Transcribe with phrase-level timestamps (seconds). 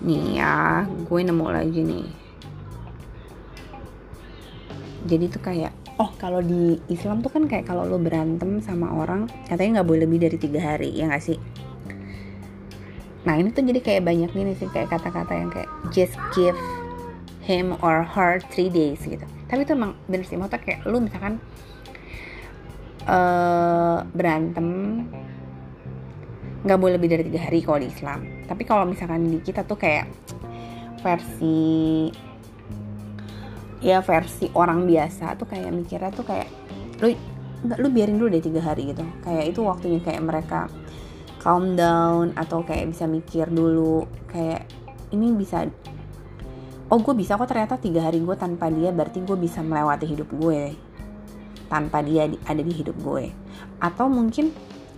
[0.00, 2.06] gue nemu lagi nih.
[5.08, 9.28] Jadi tuh kayak oh kalau di Islam tuh kan kayak kalau lo berantem sama orang
[9.44, 11.38] katanya nggak boleh lebih dari tiga hari ya nggak sih?
[13.28, 16.56] Nah ini tuh jadi kayak banyak gini sih kayak kata-kata yang kayak just give
[17.44, 19.24] him or her three days gitu.
[19.50, 21.36] Tapi itu emang bener sih maksudnya kayak lu misalkan
[23.04, 24.68] uh, berantem
[26.60, 28.20] nggak boleh lebih dari tiga hari kalau di Islam.
[28.44, 30.06] Tapi kalau misalkan di kita tuh kayak
[31.00, 32.08] versi
[33.80, 36.48] ya versi orang biasa tuh kayak mikirnya tuh kayak
[37.00, 37.16] lu
[37.64, 39.04] nggak lu biarin dulu deh tiga hari gitu.
[39.24, 40.68] Kayak itu waktunya kayak mereka
[41.40, 44.68] calm down atau kayak bisa mikir dulu kayak
[45.16, 45.64] ini bisa
[46.92, 50.28] oh gue bisa kok ternyata tiga hari gue tanpa dia berarti gue bisa melewati hidup
[50.36, 50.76] gue
[51.70, 53.32] tanpa dia ada di hidup gue.
[53.80, 54.52] Atau mungkin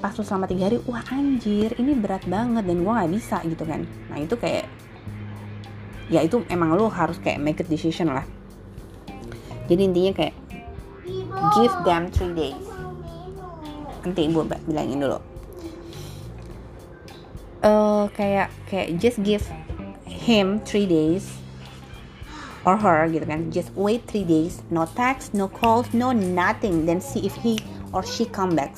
[0.00, 3.64] pas lu selama tiga hari wah anjir ini berat banget dan gue nggak bisa gitu
[3.66, 3.86] kan.
[4.10, 4.66] Nah itu kayak
[6.12, 8.26] ya itu emang lu harus kayak make a decision lah.
[9.68, 10.34] Jadi intinya kayak
[11.56, 12.64] give them three days.
[14.04, 15.18] Nanti ibu bilangin dulu.
[17.64, 19.40] Uh, kayak kayak just give
[20.04, 21.24] him three days
[22.68, 23.48] or her gitu kan.
[23.48, 26.84] Just wait three days no text no calls no nothing.
[26.84, 27.56] Then see if he
[27.96, 28.76] or she come back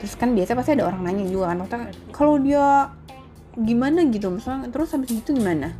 [0.00, 2.88] terus kan biasa pasti ada orang nanya juga kan kalau dia
[3.52, 4.32] gimana gitu?
[4.32, 5.76] Misalnya terus habis itu gimana?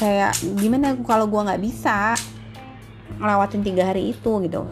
[0.00, 2.16] Kayak gimana kalau gue nggak bisa
[3.20, 4.32] ngelewatin tiga hari itu?
[4.48, 4.62] Gitu.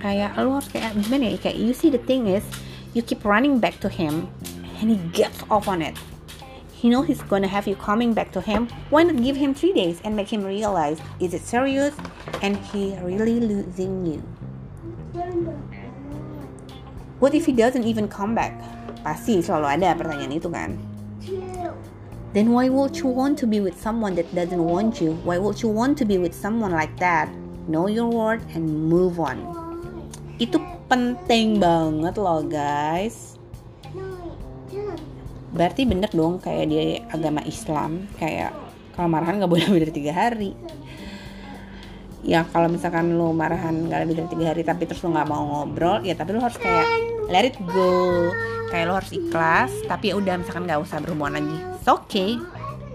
[0.00, 1.36] Kayak lu harus kayak gimana ya?
[1.36, 2.44] Kayak you see the thing is
[2.96, 4.24] you keep running back to him
[4.80, 5.94] and he gets off on it.
[6.72, 8.68] He know he's gonna have you coming back to him.
[8.92, 11.96] Why not give him three days and make him realize is it serious?
[12.44, 14.20] And he really losing you
[17.24, 18.52] what if he doesn't even come back?
[19.00, 20.76] Pasti selalu ada pertanyaan itu kan?
[22.34, 25.14] Then why would you want to be with someone that doesn't want you?
[25.22, 27.30] Why would you want to be with someone like that?
[27.70, 29.38] Know your worth and move on.
[30.42, 30.58] Itu
[30.90, 33.38] penting banget loh guys.
[35.54, 38.50] Berarti bener dong kayak dia agama Islam kayak
[38.98, 40.52] kalau marahan nggak boleh lebih dari tiga hari
[42.24, 45.44] ya kalau misalkan lo marahan nggak lebih dari tiga hari tapi terus lo nggak mau
[45.44, 46.88] ngobrol ya tapi lo harus kayak
[47.28, 48.32] let it go.
[48.72, 51.58] Kayak lo harus ikhlas tapi ya udah misalkan nggak usah berhubungan lagi.
[51.76, 52.40] It's okay.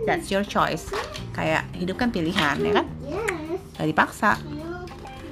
[0.04, 0.90] That's your choice.
[1.38, 2.86] Kayak hidup kan pilihan ya kan?
[3.80, 4.36] Gak dipaksa.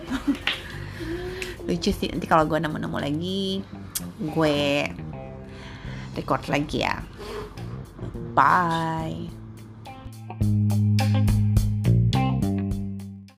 [1.67, 3.59] Lucu sih nanti kalau gue nemu-nemu lagi
[4.23, 4.87] gue
[6.15, 7.01] record lagi ya.
[8.37, 9.46] Bye